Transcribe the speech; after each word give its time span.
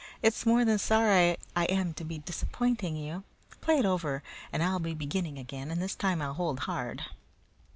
It's 0.23 0.47
more 0.47 0.65
than 0.65 0.79
sorry 0.79 1.37
I 1.55 1.65
am 1.65 1.93
to 1.93 2.03
be 2.03 2.17
disappointing 2.17 2.95
you. 2.95 3.23
Play 3.61 3.77
it 3.77 3.85
over, 3.85 4.23
and 4.51 4.63
I'll 4.63 4.79
be 4.79 4.95
beginning 4.95 5.37
again, 5.37 5.69
and 5.69 5.79
this 5.79 5.93
time 5.93 6.23
I'll 6.23 6.33
hold 6.33 6.61
hard." 6.61 7.03